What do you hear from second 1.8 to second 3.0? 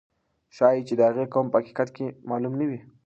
کې معلوم نه وي.